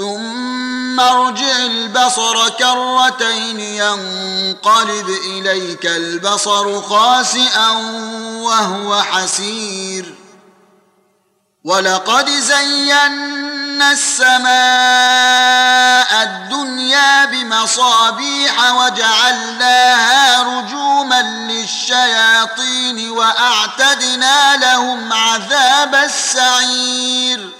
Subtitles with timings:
[0.00, 7.70] ثم ارجع البصر كرتين ينقلب اليك البصر خاسئا
[8.40, 10.14] وهو حسير
[11.64, 14.50] ولقد زينا السماء
[16.22, 27.59] الدنيا بمصابيح وجعلناها رجوما للشياطين واعتدنا لهم عذاب السعير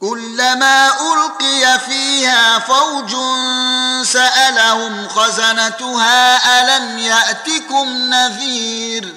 [0.00, 3.16] كلما ألقي فيها فوج
[4.06, 9.14] سألهم خزنتها ألم يأتكم نذير؟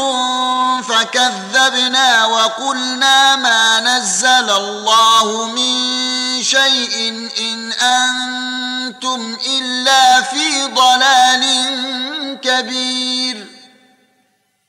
[0.82, 5.94] فكذبنا وقلنا ما نزل الله من
[6.42, 11.44] شيء إن أنتم إلا في ضلال
[12.42, 13.53] كبير.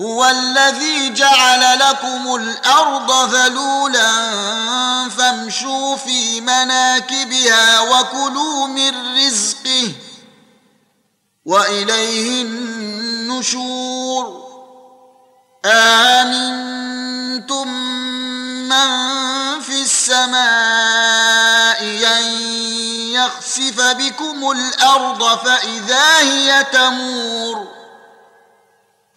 [0.00, 4.10] هو الذي جعل لكم الأرض ذلولا
[5.08, 9.92] فامشوا في مناكبها وكلوا من رزقه
[11.44, 14.48] وإليه النشور.
[15.66, 17.68] آمنتم
[18.68, 18.88] من
[19.60, 20.38] في السماء
[22.18, 22.24] أن
[23.12, 27.78] يخسف بكم الأرض فإذا هي تمور.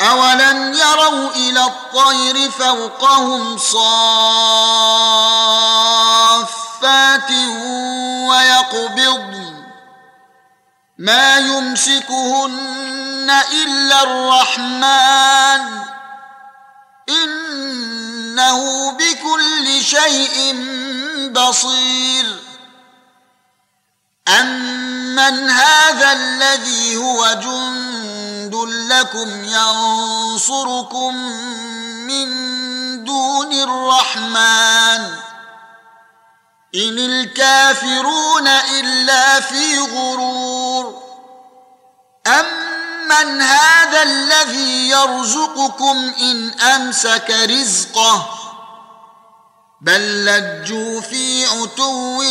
[0.00, 3.80] أولم يروا إلى الطير فوقهم صافات
[8.28, 9.64] ويقبضن
[10.98, 15.84] ما يمسكهن إلا الرحمن
[17.08, 20.54] إنه بكل شيء
[21.30, 22.36] بصير
[24.28, 28.13] أمن هذا الذي هو جند
[28.88, 31.14] لكم ينصركم
[32.06, 32.28] من
[33.04, 35.00] دون الرحمن
[36.74, 41.02] إن الكافرون إلا في غرور
[42.26, 48.28] أمن هذا الذي يرزقكم إن أمسك رزقه
[49.80, 52.22] بل لجوا في عتو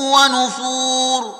[0.00, 1.39] ونفور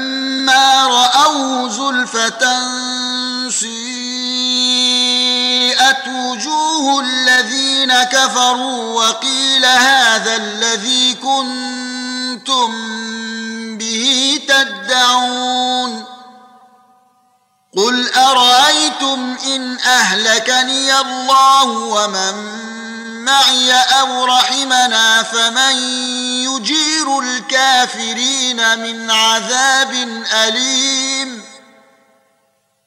[2.15, 3.97] راوه زلفه سيئت
[6.07, 12.71] وجوه الذين كفروا وقيل هذا الذي كنتم
[13.77, 16.05] به تدعون
[17.77, 22.61] قل ارايتم ان اهلكني الله ومن
[23.23, 25.75] معي أو رحمنا فمن
[26.43, 29.91] يجير الكافرين من عذاب
[30.33, 31.50] اليم